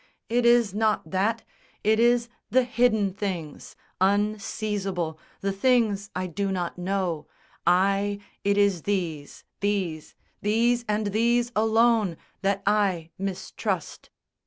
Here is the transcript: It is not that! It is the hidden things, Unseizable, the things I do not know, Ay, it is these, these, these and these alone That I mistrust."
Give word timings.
It 0.29 0.47
is 0.47 0.73
not 0.73 1.11
that! 1.11 1.43
It 1.83 1.99
is 1.99 2.27
the 2.49 2.63
hidden 2.63 3.13
things, 3.13 3.75
Unseizable, 4.01 5.19
the 5.41 5.51
things 5.51 6.09
I 6.15 6.25
do 6.25 6.51
not 6.51 6.75
know, 6.75 7.27
Ay, 7.67 8.17
it 8.43 8.57
is 8.57 8.81
these, 8.81 9.43
these, 9.59 10.15
these 10.41 10.83
and 10.87 11.13
these 11.13 11.51
alone 11.55 12.17
That 12.41 12.63
I 12.65 13.11
mistrust." 13.19 14.09